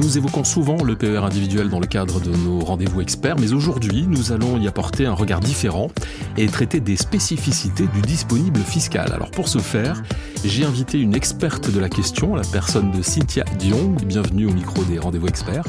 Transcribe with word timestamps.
Nous 0.00 0.16
évoquons 0.16 0.44
souvent 0.44 0.76
le 0.84 0.94
PER 0.94 1.24
individuel 1.24 1.70
dans 1.70 1.80
le 1.80 1.86
cadre 1.88 2.20
de 2.20 2.30
nos 2.30 2.60
rendez-vous 2.60 3.00
experts, 3.00 3.34
mais 3.40 3.52
aujourd'hui, 3.52 4.06
nous 4.06 4.30
allons 4.30 4.56
y 4.56 4.68
apporter 4.68 5.06
un 5.06 5.12
regard 5.12 5.40
différent 5.40 5.90
et 6.36 6.46
traiter 6.46 6.78
des 6.78 6.94
spécificités 6.94 7.88
du 7.88 8.00
disponible 8.02 8.60
fiscal. 8.60 9.10
Alors 9.12 9.32
pour 9.32 9.48
ce 9.48 9.58
faire, 9.58 10.00
j'ai 10.44 10.64
invité 10.64 11.00
une 11.00 11.16
experte 11.16 11.68
de 11.72 11.80
la 11.80 11.88
question, 11.88 12.36
la 12.36 12.44
personne 12.44 12.92
de 12.92 13.02
Cynthia 13.02 13.42
Diong. 13.58 14.04
Bienvenue 14.04 14.46
au 14.46 14.52
micro 14.52 14.84
des 14.84 15.00
rendez-vous 15.00 15.26
experts. 15.26 15.64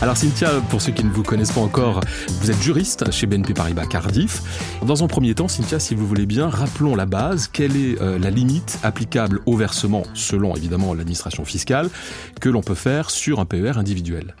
Alors 0.00 0.16
Cynthia, 0.16 0.48
pour 0.70 0.80
ceux 0.80 0.92
qui 0.92 1.04
ne 1.04 1.10
vous 1.10 1.22
connaissent 1.22 1.52
pas 1.52 1.60
encore, 1.60 2.00
vous 2.40 2.50
êtes 2.50 2.60
juriste 2.60 3.10
chez 3.12 3.26
BNP 3.26 3.54
Paribas 3.54 3.86
Cardiff. 3.86 4.42
Dans 4.84 5.04
un 5.04 5.06
premier 5.06 5.34
temps, 5.34 5.46
Cynthia, 5.46 5.78
si 5.78 5.94
vous 5.94 6.06
voulez 6.06 6.26
bien, 6.26 6.48
rappelons 6.48 6.96
la 6.96 7.06
base. 7.06 7.46
Quelle 7.46 7.76
est 7.76 8.00
euh, 8.00 8.18
la 8.18 8.30
limite 8.30 8.80
applicable 8.82 9.40
au 9.46 9.56
versement, 9.56 10.02
selon 10.14 10.56
évidemment 10.56 10.94
l'administration 10.94 11.44
fiscale, 11.44 11.88
que 12.40 12.48
l'on 12.48 12.62
peut 12.62 12.74
faire 12.74 13.10
sur 13.10 13.38
un 13.38 13.44
PER 13.44 13.72
individuel? 13.76 14.34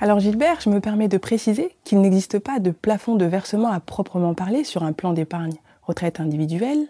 Alors 0.00 0.20
Gilbert, 0.20 0.60
je 0.60 0.70
me 0.70 0.80
permets 0.80 1.08
de 1.08 1.18
préciser 1.18 1.74
qu'il 1.82 2.00
n'existe 2.00 2.38
pas 2.38 2.60
de 2.60 2.70
plafond 2.70 3.16
de 3.16 3.24
versement 3.24 3.72
à 3.72 3.80
proprement 3.80 4.34
parler 4.34 4.62
sur 4.62 4.84
un 4.84 4.92
plan 4.92 5.12
d'épargne 5.12 5.56
retraite 5.82 6.20
individuelle. 6.20 6.86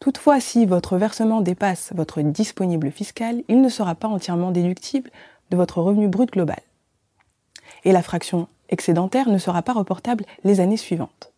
Toutefois, 0.00 0.40
si 0.40 0.64
votre 0.64 0.96
versement 0.96 1.42
dépasse 1.42 1.90
votre 1.94 2.22
disponible 2.22 2.90
fiscal, 2.90 3.42
il 3.48 3.60
ne 3.60 3.68
sera 3.68 3.94
pas 3.94 4.08
entièrement 4.08 4.50
déductible 4.50 5.10
de 5.50 5.56
votre 5.56 5.82
revenu 5.82 6.08
brut 6.08 6.30
global 6.32 6.58
et 7.84 7.92
la 7.92 8.02
fraction 8.02 8.48
excédentaire 8.68 9.28
ne 9.28 9.38
sera 9.38 9.62
pas 9.62 9.72
reportable 9.72 10.24
les 10.44 10.60
années 10.60 10.76
suivantes. 10.76 11.32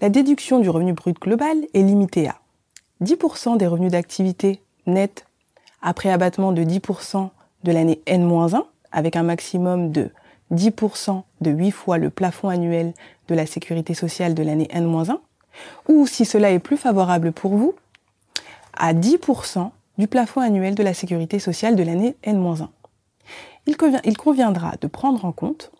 La 0.00 0.08
déduction 0.08 0.58
du 0.58 0.68
revenu 0.68 0.92
brut 0.92 1.20
global 1.20 1.56
est 1.74 1.82
limitée 1.82 2.28
à 2.28 2.36
10% 3.02 3.56
des 3.56 3.66
revenus 3.66 3.92
d'activité 3.92 4.60
nets 4.86 5.24
après 5.80 6.10
abattement 6.10 6.52
de 6.52 6.62
10% 6.62 7.30
de 7.64 7.72
l'année 7.72 8.00
N-1 8.06 8.64
avec 8.90 9.16
un 9.16 9.22
maximum 9.22 9.92
de 9.92 10.10
10% 10.52 11.22
de 11.40 11.50
8 11.50 11.70
fois 11.70 11.98
le 11.98 12.10
plafond 12.10 12.48
annuel 12.48 12.94
de 13.28 13.34
la 13.34 13.46
sécurité 13.46 13.94
sociale 13.94 14.34
de 14.34 14.42
l'année 14.42 14.68
N-1 14.70 15.18
ou 15.88 16.06
si 16.06 16.24
cela 16.24 16.50
est 16.50 16.58
plus 16.58 16.76
favorable 16.76 17.32
pour 17.32 17.56
vous, 17.56 17.74
à 18.76 18.94
10% 18.94 19.70
du 19.98 20.08
plafond 20.08 20.40
annuel 20.40 20.74
de 20.74 20.82
la 20.82 20.94
sécurité 20.94 21.38
sociale 21.38 21.76
de 21.76 21.82
l'année 21.82 22.16
N-1 22.22 22.68
il, 23.66 23.76
conviendra 24.16 24.72
de 24.80 24.86
prendre 24.86 25.24
en 25.24 25.32
compte 25.32 25.70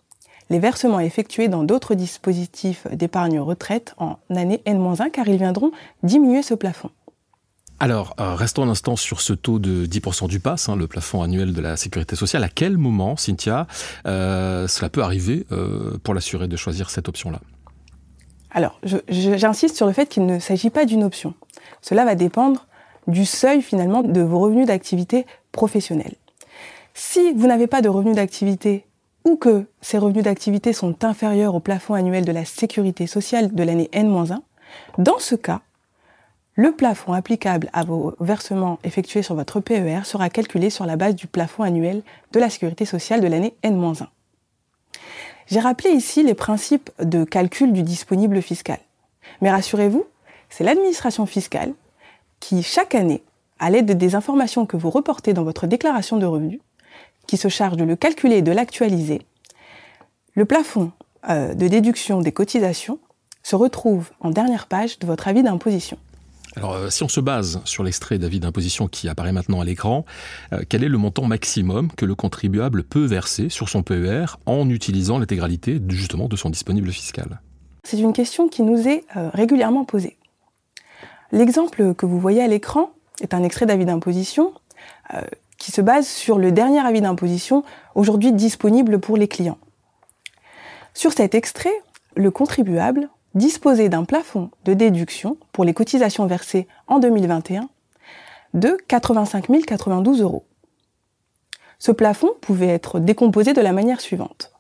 les 0.51 0.59
versements 0.59 1.01
effectués 1.01 1.49
dans 1.49 1.65
d'autres 1.65 1.95
dispositifs 1.95 2.87
d'épargne 2.93 3.41
retraite 3.41 3.95
en 3.99 4.19
année 4.35 4.63
N-1 4.67 5.11
car 5.11 5.27
ils 5.29 5.39
viendront 5.39 5.73
diminuer 6.03 6.43
ce 6.43 6.55
plafond. 6.55 6.91
Alors, 7.81 8.15
euh, 8.21 8.37
restons 8.37 8.63
un 8.63 8.69
instant 8.69 8.95
sur 8.95 9.21
ce 9.21 9.33
taux 9.33 9.59
de 9.59 9.87
10% 9.87 10.29
du 10.29 10.39
PASS, 10.39 10.69
hein, 10.69 10.77
le 10.77 10.87
plafond 10.87 11.23
annuel 11.23 11.53
de 11.53 11.61
la 11.61 11.77
sécurité 11.77 12.15
sociale. 12.15 12.45
À 12.45 12.49
quel 12.49 12.79
moment, 12.79 13.17
Cynthia, 13.17 13.67
euh, 14.07 14.69
cela 14.69 14.89
peut 14.89 15.03
arriver 15.03 15.47
euh, 15.51 15.99
pour 16.05 16.15
l'assurer 16.15 16.47
de 16.47 16.57
choisir 16.57 16.91
cette 16.91 17.09
option-là? 17.09 17.41
Alors, 18.53 18.79
j'insiste 19.09 19.75
sur 19.75 19.87
le 19.87 19.93
fait 19.93 20.07
qu'il 20.07 20.27
ne 20.27 20.39
s'agit 20.39 20.71
pas 20.71 20.85
d'une 20.85 21.03
option. 21.03 21.35
Cela 21.81 22.05
va 22.05 22.15
dépendre 22.15 22.69
du 23.09 23.25
seuil 23.25 23.63
finalement 23.63 24.03
de 24.03 24.21
vos 24.21 24.39
revenus 24.39 24.67
d'activité 24.67 25.27
professionnelle. 25.51 26.15
Si 26.95 27.33
vous 27.33 27.47
n'avez 27.47 27.67
pas 27.67 27.83
de 27.83 27.89
revenus 27.89 28.17
d'activité 28.17 28.85
ou 29.25 29.37
que 29.37 29.67
ces 29.81 29.99
revenus 29.99 30.25
d'activité 30.25 30.73
sont 30.73 31.05
inférieurs 31.05 31.55
au 31.55 31.61
plafond 31.61 31.95
annuel 31.95 32.25
de 32.25 32.33
la 32.33 32.45
sécurité 32.45 33.07
sociale 33.07 33.55
de 33.55 33.63
l'année 33.63 33.89
N-1, 33.93 34.41
dans 34.99 35.19
ce 35.19 35.35
cas, 35.35 35.61
le 36.55 36.73
plafond 36.73 37.15
applicable 37.15 37.71
à 37.73 37.85
vos 37.85 38.15
versements 38.21 38.79
effectués 38.85 39.23
sur 39.23 39.35
votre 39.35 39.61
PER 39.61 40.01
sera 40.05 40.29
calculé 40.29 40.69
sur 40.69 40.85
la 40.85 40.97
base 40.97 41.15
du 41.15 41.27
plafond 41.27 41.63
annuel 41.63 42.03
de 42.33 42.41
la 42.41 42.51
sécurité 42.51 42.85
sociale 42.85 43.23
de 43.23 43.27
l'année 43.27 43.55
N-1. 43.63 44.07
J'ai 45.47 45.61
rappelé 45.61 45.91
ici 45.91 46.23
les 46.23 46.35
principes 46.35 46.91
de 46.99 47.25
calcul 47.25 47.73
du 47.73 47.83
disponible 47.83 48.43
fiscal. 48.43 48.79
Mais 49.41 49.51
rassurez-vous, 49.51 50.05
c'est 50.51 50.65
l'administration 50.65 51.25
fiscale 51.25 51.73
qui, 52.39 52.63
chaque 52.63 52.95
année, 52.95 53.23
à 53.59 53.71
l'aide 53.71 53.97
des 53.97 54.15
informations 54.15 54.67
que 54.67 54.77
vous 54.77 54.91
reportez 54.91 55.33
dans 55.33 55.45
votre 55.45 55.67
déclaration 55.67 56.19
de 56.19 56.27
revenus, 56.27 56.61
qui 57.27 57.37
se 57.37 57.49
charge 57.49 57.77
de 57.77 57.85
le 57.85 57.97
calculer 57.97 58.37
et 58.37 58.43
de 58.43 58.53
l'actualiser, 58.53 59.23
le 60.35 60.45
plafond 60.45 60.93
euh, 61.29 61.55
de 61.55 61.69
déduction 61.69 62.21
des 62.21 62.33
cotisations 62.33 62.99
se 63.43 63.55
retrouve 63.55 64.11
en 64.21 64.31
dernière 64.31 64.67
page 64.67 64.99
de 64.99 65.07
votre 65.07 65.29
avis 65.29 65.43
d'imposition. 65.43 65.99
Alors, 66.57 66.75
euh, 66.75 66.91
si 66.91 67.03
on 67.03 67.09
se 67.09 67.21
base 67.21 67.61
sur 67.65 67.85
l'extrait 67.85 68.19
d'avis 68.19 68.41
d'imposition 68.41 68.89
qui 68.89 69.09
apparaît 69.09 69.33
maintenant 69.33 69.61
à 69.61 69.65
l'écran, 69.65 70.05
euh, 70.53 70.63
quel 70.69 70.85
est 70.85 70.89
le 70.89 70.99
montant 70.99 71.25
maximum 71.25 71.91
que 71.93 72.05
le 72.05 72.15
contribuable 72.15 72.83
peut 72.83 73.05
verser 73.05 73.49
sur 73.51 73.69
son 73.69 73.83
PER 73.83 74.27
en 74.47 74.69
utilisant 74.69 75.19
l'intégralité 75.19 75.81
justement 75.89 76.29
de 76.29 76.37
son 76.37 76.51
disponible 76.51 76.91
fiscal? 76.91 77.41
C'est 77.85 77.99
une 77.99 78.13
question 78.13 78.49
qui 78.49 78.63
nous 78.63 78.87
est 78.87 79.05
régulièrement 79.13 79.85
posée. 79.85 80.17
L'exemple 81.33 81.95
que 81.95 82.07
vous 82.07 82.21
voyez 82.21 82.41
à 82.41 82.47
l'écran 82.47 82.93
est 83.21 83.35
un 83.35 83.43
extrait 83.43 83.67
d'avis 83.67 83.85
d'imposition 83.85 84.53
qui 85.63 85.71
se 85.71 85.81
base 85.81 86.09
sur 86.09 86.41
le 86.41 86.51
dernier 86.51 86.81
avis 86.85 87.01
d'imposition 87.01 87.63
aujourd'hui 87.95 88.33
disponible 88.33 88.99
pour 88.99 89.17
les 89.17 89.29
clients. 89.29 89.59
Sur 90.93 91.13
cet 91.13 91.37
extrait, 91.37 91.73
le 92.17 92.33
contribuable 92.33 93.09
disposait 93.37 93.89
d'un 93.89 94.03
plafond 94.03 94.51
de 94.65 94.75
déduction 94.75 95.37
pour 95.53 95.63
les 95.63 95.73
cotisations 95.73 96.27
versées 96.27 96.67
en 96.89 96.99
2021 96.99 97.69
de 98.55 98.77
85 98.89 99.47
092 99.65 100.21
euros. 100.21 100.45
Ce 101.79 101.93
plafond 101.93 102.31
pouvait 102.41 102.67
être 102.67 102.99
décomposé 102.99 103.53
de 103.53 103.61
la 103.61 103.73
manière 103.73 104.01
suivante. 104.01 104.53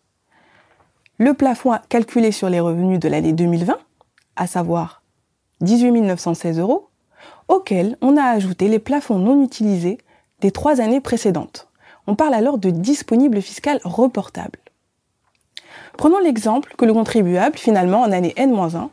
Le 1.18 1.34
plafond 1.34 1.76
calculé 1.88 2.30
sur 2.30 2.48
les 2.48 2.60
revenus 2.60 3.00
de 3.00 3.08
l'année 3.08 3.32
2020, 3.32 3.76
à 4.36 4.46
savoir 4.46 5.02
18 5.62 6.00
916 6.02 6.60
euros, 6.60 6.90
auquel 7.48 7.98
on 8.02 8.16
a 8.16 8.22
ajouté 8.22 8.68
les 8.68 8.78
plafonds 8.78 9.18
non 9.18 9.42
utilisés 9.42 9.98
des 10.42 10.50
trois 10.50 10.80
années 10.80 11.00
précédentes. 11.00 11.68
On 12.06 12.14
parle 12.14 12.34
alors 12.34 12.58
de 12.58 12.70
disponible 12.70 13.40
fiscal 13.40 13.80
reportable. 13.84 14.58
Prenons 15.96 16.18
l'exemple 16.18 16.74
que 16.76 16.84
le 16.84 16.92
contribuable, 16.92 17.56
finalement, 17.56 18.02
en 18.02 18.12
année 18.12 18.34
N-1, 18.36 18.88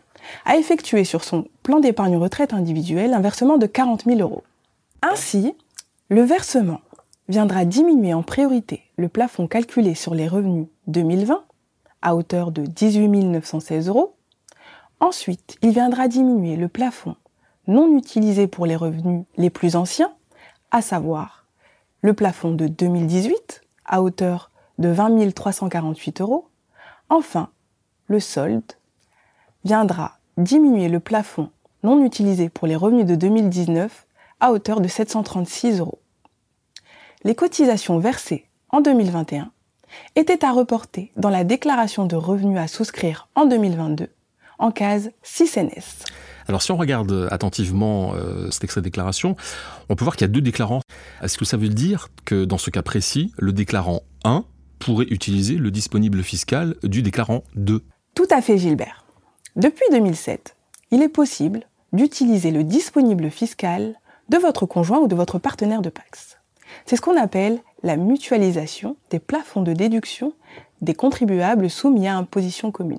a 0.46 0.58
effectué 0.58 1.04
sur 1.04 1.24
son 1.24 1.48
plan 1.64 1.80
d'épargne 1.80 2.18
retraite 2.18 2.54
individuel 2.54 3.14
un 3.14 3.20
versement 3.20 3.58
de 3.58 3.66
40 3.66 4.06
000 4.06 4.20
euros. 4.20 4.44
Ainsi, 5.02 5.56
le 6.10 6.22
versement 6.22 6.82
viendra 7.28 7.66
diminuer 7.66 8.14
en 8.14 8.24
priorité 8.24 8.84
le 8.98 9.10
plafond 9.10 9.48
calculé 9.48 9.96
sur 9.96 10.14
les 10.14 10.28
revenus 10.28 10.68
2020 10.88 11.44
à 12.02 12.16
hauteur 12.16 12.52
de 12.52 12.64
18 12.64 13.08
916 13.08 13.88
euros. 13.88 14.16
Ensuite, 15.00 15.58
il 15.62 15.72
viendra 15.72 16.08
diminuer 16.08 16.56
le 16.56 16.68
plafond 16.68 17.16
non 17.68 17.96
utilisé 17.96 18.48
pour 18.48 18.66
les 18.66 18.76
revenus 18.76 19.26
les 19.38 19.52
plus 19.52 19.76
anciens, 19.76 20.12
à 20.72 20.82
savoir 20.82 21.39
le 22.02 22.14
plafond 22.14 22.52
de 22.52 22.68
2018 22.68 23.62
à 23.86 24.02
hauteur 24.02 24.52
de 24.78 24.90
20 24.90 25.34
348 25.34 26.22
euros. 26.22 26.48
Enfin, 27.10 27.50
le 28.08 28.20
solde 28.20 28.74
viendra 29.66 30.18
diminuer 30.38 30.90
le 30.90 31.00
plafond 31.00 31.50
non 31.84 32.04
utilisé 32.04 32.50
pour 32.50 32.68
les 32.68 32.76
revenus 32.76 33.06
de 33.06 33.16
2019 33.16 34.08
à 34.40 34.52
hauteur 34.52 34.82
de 34.82 34.88
736 34.88 35.80
euros. 35.80 36.00
Les 37.24 37.36
cotisations 37.36 38.00
versées 38.00 38.46
en 38.70 38.82
2021 38.82 39.52
étaient 40.16 40.46
à 40.46 40.52
reporter 40.52 41.12
dans 41.16 41.30
la 41.30 41.44
déclaration 41.44 42.06
de 42.06 42.16
revenus 42.16 42.60
à 42.60 42.68
souscrire 42.68 43.28
en 43.36 43.46
2022 43.46 44.10
en 44.60 44.72
case 44.72 45.12
6NS. 45.24 46.06
Alors 46.50 46.64
si 46.64 46.72
on 46.72 46.78
regarde 46.78 47.28
attentivement 47.30 48.16
euh, 48.16 48.50
cet 48.50 48.64
extrait 48.64 48.82
de 48.82 48.84
déclaration, 48.86 49.36
on 49.88 49.96
peut 49.96 50.04
voir 50.04 50.16
qu'il 50.16 50.26
y 50.26 50.30
a 50.30 50.34
deux 50.34 50.42
déclarants. 50.42 50.82
Est-ce 51.22 51.38
que 51.38 51.46
ça 51.46 51.58
veut 51.58 51.70
dire 51.70 52.10
que 52.26 52.44
dans 52.44 52.58
ce 52.58 52.72
cas 52.72 52.82
précis, 52.82 53.32
le 53.38 53.54
déclarant 53.54 54.02
1 54.24 54.46
pourrait 54.80 55.06
utiliser 55.12 55.58
le 55.58 55.70
disponible 55.70 56.24
fiscal 56.24 56.76
du 56.82 57.04
déclarant 57.04 57.44
2 57.54 57.84
Tout 58.16 58.28
à 58.32 58.42
fait 58.42 58.58
Gilbert. 58.58 59.06
Depuis 59.58 59.86
2007, 59.92 60.56
il 60.90 61.04
est 61.04 61.10
possible 61.10 61.68
d'utiliser 61.94 62.50
le 62.50 62.64
disponible 62.64 63.30
fiscal 63.30 63.94
de 64.30 64.38
votre 64.40 64.66
conjoint 64.66 65.02
ou 65.02 65.08
de 65.08 65.16
votre 65.16 65.38
partenaire 65.38 65.84
de 65.84 65.90
Pax. 65.90 66.40
C'est 66.88 66.96
ce 66.96 67.02
qu'on 67.02 67.22
appelle 67.22 67.60
la 67.84 67.96
mutualisation 67.96 68.98
des 69.12 69.20
plafonds 69.20 69.62
de 69.62 69.74
déduction 69.74 70.34
des 70.82 70.96
contribuables 70.96 71.70
soumis 71.70 72.08
à 72.08 72.18
imposition 72.18 72.72
commune. 72.72 72.98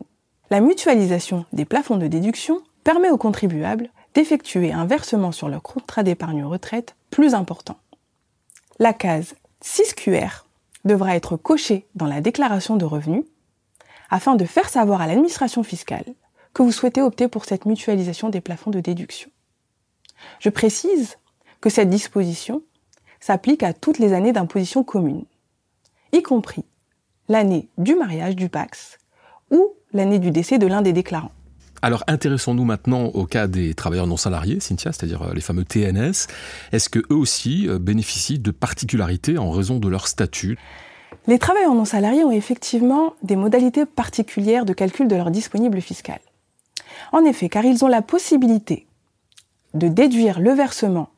La 0.51 0.61
mutualisation 0.61 1.47
des 1.53 1.65
plafonds 1.65 1.97
de 1.97 2.07
déduction 2.07 2.61
permet 2.85 3.11
aux 3.11 3.19
contribuables 3.19 3.91
d'effectuer 4.15 4.73
un 4.73 4.87
versement 4.87 5.33
sur 5.33 5.49
leur 5.49 5.63
contrat 5.63 6.03
d'épargne 6.03 6.45
retraite 6.45 6.97
plus 7.11 7.35
important. 7.35 7.79
La 8.79 8.93
case 8.93 9.35
6QR 9.63 10.45
devra 10.85 11.17
être 11.17 11.37
cochée 11.37 11.87
dans 11.95 12.07
la 12.07 12.21
déclaration 12.21 12.77
de 12.77 12.85
revenus 12.85 13.25
afin 14.09 14.35
de 14.35 14.45
faire 14.45 14.69
savoir 14.69 15.01
à 15.01 15.07
l'administration 15.07 15.63
fiscale 15.63 16.15
que 16.55 16.63
vous 16.63 16.73
souhaitez 16.73 17.03
opter 17.03 17.29
pour 17.29 17.45
cette 17.45 17.67
mutualisation 17.67 18.29
des 18.29 18.41
plafonds 18.41 18.71
de 18.71 18.81
déduction. 18.81 19.31
Je 20.41 20.49
précise 20.49 21.17
que 21.61 21.71
cette 21.71 21.91
disposition 21.91 22.63
s'applique 23.21 23.63
à 23.63 23.73
toutes 23.73 23.99
les 23.99 24.13
années 24.13 24.33
d'imposition 24.33 24.83
commune. 24.83 25.25
y 26.13 26.23
compris 26.23 26.65
l'année 27.29 27.69
du 27.79 27.95
mariage 27.95 28.35
du 28.35 28.49
Pax 28.49 28.99
ou 29.51 29.75
l'année 29.93 30.19
du 30.19 30.31
décès 30.31 30.59
de 30.59 30.67
l'un 30.67 30.83
des 30.83 30.93
déclarants. 30.93 31.33
Alors 31.83 32.05
intéressons-nous 32.09 32.65
maintenant 32.65 33.05
au 33.07 33.25
cas 33.25 33.47
des 33.47 33.75
travailleurs 33.75 34.07
non 34.07 34.17
salariés, 34.17 34.61
Cynthia, 34.61 34.93
c'est-à-dire 34.93 35.23
euh, 35.23 35.35
les 35.35 35.41
fameux 35.41 35.65
TNS. 35.65 36.29
Est-ce 36.73 36.89
que 36.89 36.99
eux 36.99 37.17
aussi 37.17 37.69
euh, 37.69 37.79
bénéficient 37.79 38.39
de 38.39 38.51
particularités 38.51 39.39
en 39.39 39.51
raison 39.51 39.79
de 39.79 39.89
leur 39.89 40.07
statut? 40.07 40.59
Les 41.27 41.39
travailleurs 41.39 41.75
non 41.75 41.85
salariés 41.85 42.25
ont 42.25 42.31
effectivement 42.31 43.15
des 43.23 43.37
modalités 43.37 43.87
particulières 43.87 44.65
de 44.65 44.73
calcul 44.73 45.09
de 45.09 45.17
leur 45.17 45.31
disponible 45.31 45.81
fiscal. 45.81 46.21
En 47.13 47.25
effet, 47.25 47.49
car 47.49 47.65
ils 47.65 47.85
ont 47.85 47.89
la 47.89 48.03
possibilité 48.03 48.87
de 49.75 49.89
déduire 49.89 50.41
le 50.41 50.53
versement 50.53 51.09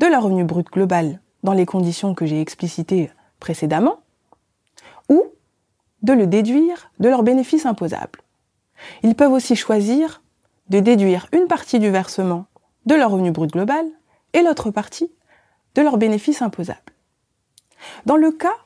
de 0.00 0.06
leur 0.06 0.24
revenu 0.24 0.44
brut 0.44 0.66
global 0.70 1.20
dans 1.44 1.52
les 1.52 1.66
conditions 1.66 2.14
que 2.14 2.26
j'ai 2.26 2.40
explicitées 2.40 3.10
précédemment, 3.38 4.00
ou 5.08 5.22
de 6.02 6.12
le 6.12 6.26
déduire 6.26 6.90
de 6.98 7.08
leur 7.08 7.22
bénéfice 7.22 7.66
imposable. 7.66 8.23
Ils 9.02 9.14
peuvent 9.14 9.32
aussi 9.32 9.56
choisir 9.56 10.22
de 10.68 10.80
déduire 10.80 11.28
une 11.32 11.46
partie 11.46 11.78
du 11.78 11.90
versement 11.90 12.46
de 12.86 12.94
leur 12.94 13.10
revenu 13.10 13.30
brut 13.30 13.50
global 13.50 13.86
et 14.32 14.42
l'autre 14.42 14.70
partie 14.70 15.10
de 15.74 15.82
leur 15.82 15.96
bénéfice 15.96 16.42
imposable. 16.42 16.80
Dans 18.06 18.16
le 18.16 18.30
cas 18.30 18.56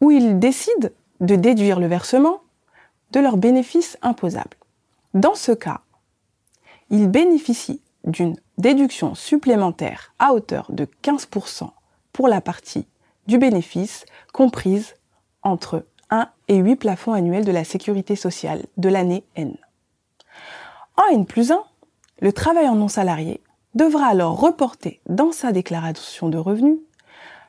où 0.00 0.10
ils 0.10 0.38
décident 0.38 0.88
de 1.20 1.36
déduire 1.36 1.80
le 1.80 1.86
versement 1.86 2.40
de 3.12 3.20
leur 3.20 3.36
bénéfice 3.36 3.98
imposable, 4.02 4.56
dans 5.14 5.34
ce 5.34 5.52
cas, 5.52 5.80
ils 6.90 7.08
bénéficient 7.08 7.82
d'une 8.04 8.36
déduction 8.58 9.14
supplémentaire 9.14 10.14
à 10.18 10.32
hauteur 10.32 10.66
de 10.70 10.86
15% 11.02 11.70
pour 12.12 12.28
la 12.28 12.40
partie 12.40 12.86
du 13.26 13.38
bénéfice 13.38 14.04
comprise 14.32 14.94
entre 15.42 15.84
1 16.10 16.28
et 16.48 16.56
8 16.56 16.76
plafonds 16.76 17.12
annuels 17.12 17.44
de 17.44 17.52
la 17.52 17.64
sécurité 17.64 18.16
sociale 18.16 18.64
de 18.76 18.88
l'année 18.88 19.24
N. 19.36 19.56
En 20.96 21.14
N 21.14 21.26
plus 21.26 21.52
1, 21.52 21.62
le 22.20 22.32
travailleur 22.32 22.74
non 22.74 22.88
salarié 22.88 23.40
devra 23.74 24.06
alors 24.06 24.38
reporter 24.38 25.00
dans 25.08 25.32
sa 25.32 25.52
déclaration 25.52 26.28
de 26.28 26.38
revenus 26.38 26.78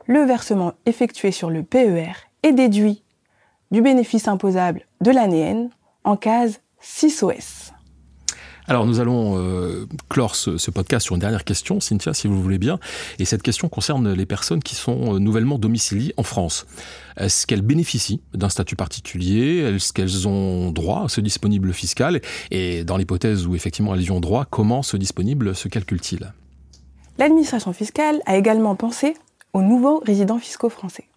le 0.06 0.22
versement 0.22 0.74
effectué 0.86 1.32
sur 1.32 1.50
le 1.50 1.64
PER 1.64 2.14
et 2.44 2.52
déduit 2.52 3.04
du 3.72 3.82
bénéfice 3.82 4.28
imposable 4.28 4.86
de 5.00 5.12
l'année 5.12 5.42
N 5.42 5.70
en 6.04 6.18
case 6.18 6.62
6OS. 6.82 7.71
Alors 8.72 8.86
nous 8.86 9.02
allons 9.02 9.38
euh, 9.38 9.86
clore 10.08 10.34
ce, 10.34 10.72
podcast 10.72 11.04
sur 11.04 11.16
une 11.16 11.20
dernière 11.20 11.44
question, 11.44 11.82
Cynthia, 11.82 12.14
si 12.14 12.30
vous 12.30 12.42
voulez 12.42 12.58
bien. 12.58 12.80
Et 13.20 13.26
cette 13.26 13.44
question 13.44 13.68
concerne 13.68 14.14
les 14.14 14.26
personnes 14.26 14.64
qui 14.64 14.76
sont 14.76 15.16
euh, 15.16 15.20
nouvellement 15.20 15.60
domiciliées 15.60 16.14
en 16.16 16.24
France. 16.24 16.66
Est-ce 17.18 17.46
qu'elles 17.46 17.64
bénéficient 17.64 18.22
d'un 18.34 18.48
statut 18.48 18.78
particulier? 18.78 19.58
Est-ce 19.58 19.92
qu'elles 19.92 20.26
ont 20.26 20.72
droit 20.72 21.04
à 21.04 21.10
ce 21.10 21.20
disponible 21.20 21.74
fiscal? 21.74 22.22
Et 22.50 22.86
dans 22.86 22.96
l'hypothèse 22.96 23.46
où 23.46 23.56
effectivement 23.56 23.94
elles 23.94 24.04
y 24.04 24.12
ont 24.12 24.22
droit, 24.22 24.46
comment 24.50 24.84
ce 24.84 24.96
disponible 24.96 25.54
se 25.54 25.68
calcule-t-il? 25.68 26.32
L'administration 27.18 27.74
fiscale 27.74 28.22
a 28.26 28.38
également 28.38 28.78
pensé 28.78 29.18
aux 29.52 29.64
nouveaux 29.64 30.00
résidents 30.06 30.40
fiscaux 30.40 30.70
français. 30.70 31.10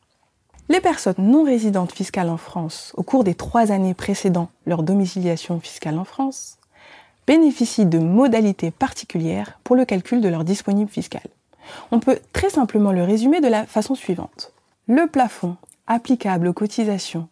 Les 0.70 0.80
personnes 0.80 1.14
non 1.18 1.44
résidentes 1.44 1.92
fiscales 1.92 2.30
en 2.30 2.36
France 2.36 2.90
au 2.96 3.04
cours 3.04 3.22
des 3.22 3.36
trois 3.36 3.70
années 3.70 3.94
précédant 3.94 4.50
leur 4.66 4.82
domiciliation 4.82 5.60
fiscale 5.60 6.00
en 6.00 6.04
France 6.04 6.58
bénéficient 7.26 7.86
de 7.86 7.98
modalités 7.98 8.70
particulières 8.70 9.58
pour 9.64 9.76
le 9.76 9.84
calcul 9.84 10.20
de 10.20 10.28
leur 10.28 10.44
disponible 10.44 10.90
fiscal. 10.90 11.22
On 11.90 12.00
peut 12.00 12.18
très 12.32 12.50
simplement 12.50 12.92
le 12.92 13.04
résumer 13.04 13.40
de 13.40 13.48
la 13.48 13.66
façon 13.66 13.94
suivante. 13.94 14.52
Le 14.86 15.06
plafond 15.06 15.56
applicable 15.86 16.48
aux 16.48 16.52
cotisations 16.52 17.28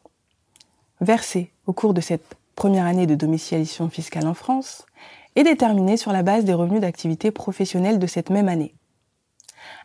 versées 1.00 1.50
au 1.66 1.72
cours 1.72 1.94
de 1.94 2.00
cette 2.00 2.36
première 2.54 2.86
année 2.86 3.06
de 3.06 3.14
domiciliation 3.14 3.88
fiscale 3.88 4.26
en 4.26 4.34
France 4.34 4.86
est 5.36 5.44
déterminé 5.44 5.96
sur 5.96 6.12
la 6.12 6.22
base 6.22 6.44
des 6.44 6.54
revenus 6.54 6.80
d'activité 6.80 7.30
professionnelle 7.30 7.98
de 7.98 8.06
cette 8.06 8.30
même 8.30 8.48
année. 8.48 8.74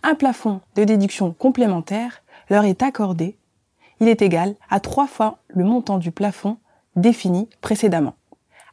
Un 0.03 0.15
plafond 0.15 0.61
de 0.75 0.83
déduction 0.83 1.33
complémentaire 1.33 2.21
leur 2.49 2.65
est 2.65 2.83
accordé. 2.83 3.37
Il 3.99 4.07
est 4.07 4.21
égal 4.21 4.55
à 4.69 4.79
trois 4.79 5.07
fois 5.07 5.39
le 5.47 5.63
montant 5.63 5.97
du 5.97 6.11
plafond 6.11 6.57
défini 6.95 7.49
précédemment. 7.61 8.15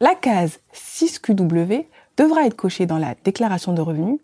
La 0.05 0.15
case 0.15 0.61
6QW 0.75 1.87
devra 2.19 2.45
être 2.45 2.57
cochée 2.57 2.85
dans 2.85 2.99
la 2.99 3.15
déclaration 3.25 3.73
de 3.73 3.81
revenus 3.81 4.21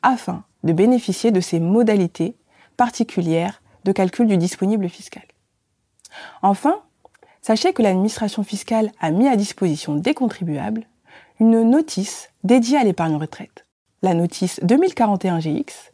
afin 0.00 0.44
de 0.62 0.72
bénéficier 0.72 1.32
de 1.32 1.40
ces 1.40 1.58
modalités 1.58 2.36
particulières 2.76 3.60
de 3.82 3.90
calcul 3.90 4.28
du 4.28 4.36
disponible 4.36 4.88
fiscal. 4.88 5.24
Enfin, 6.42 6.76
sachez 7.42 7.72
que 7.72 7.82
l'administration 7.82 8.44
fiscale 8.44 8.92
a 9.00 9.10
mis 9.10 9.26
à 9.26 9.34
disposition 9.34 9.96
des 9.96 10.14
contribuables 10.14 10.86
une 11.40 11.68
notice 11.68 12.30
dédiée 12.44 12.78
à 12.78 12.84
l'épargne 12.84 13.16
retraite, 13.16 13.66
la 14.02 14.14
notice 14.14 14.60
2041 14.62 15.40
GX, 15.40 15.92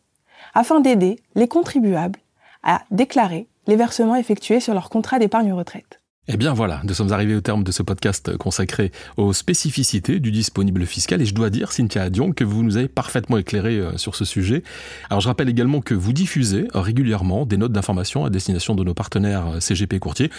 afin 0.53 0.81
d'aider 0.81 1.19
les 1.35 1.49
contribuables 1.49 2.21
à 2.63 2.83
déclarer 2.91 3.49
les 3.67 3.77
versements 3.77 4.17
effectués 4.17 4.61
sur 4.61 4.75
leur 4.75 4.91
contrat 4.91 5.19
d'épargne 5.19 5.55
retraite. 5.55 6.00
Eh 6.29 6.37
bien 6.37 6.53
voilà, 6.53 6.83
nous 6.85 6.93
sommes 6.95 7.13
arrivés 7.13 7.35
au 7.35 7.41
terme 7.41 7.65
de 7.65 7.73
ce 7.73 7.83
podcast 7.83 8.37
consacré 8.37 8.93
aux 9.17 9.33
spécificités 9.33 10.21
du 10.21 10.31
disponible 10.31 10.85
fiscal 10.87 11.21
et 11.23 11.25
je 11.25 11.35
dois 11.35 11.49
dire, 11.51 11.73
Cynthia 11.73 12.11
Dion, 12.11 12.33
que 12.33 12.45
vous 12.45 12.63
nous 12.63 12.77
avez 12.77 12.89
parfaitement 12.89 13.39
éclairé 13.39 13.79
euh, 13.79 13.97
sur 13.97 14.15
ce 14.15 14.25
sujet. 14.25 14.63
Alors 15.09 15.21
je 15.21 15.29
rappelle 15.29 15.49
également 15.49 15.81
que 15.81 15.95
vous 15.95 16.13
diffusez 16.13 16.69
euh, 16.77 16.81
régulièrement 16.81 17.47
des 17.47 17.57
notes 17.57 17.73
d'information 17.73 18.25
à 18.27 18.31
destination 18.31 18.75
de 18.75 18.85
nos 18.85 18.95
partenaires 18.95 19.47
euh, 19.47 19.61
CGP 19.61 19.99
Courtier 19.99 20.31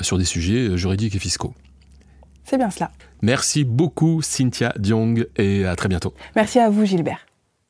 sur 0.00 0.18
des 0.18 0.24
sujets 0.24 0.76
juridiques 0.76 1.14
et 1.14 1.18
fiscaux. 1.18 1.54
C'est 2.44 2.56
bien 2.56 2.70
cela. 2.70 2.90
Merci 3.22 3.64
beaucoup 3.64 4.22
Cynthia 4.22 4.72
Diong 4.78 5.26
et 5.36 5.66
à 5.66 5.76
très 5.76 5.88
bientôt. 5.88 6.14
Merci 6.34 6.58
à 6.58 6.70
vous 6.70 6.84
Gilbert. 6.84 7.27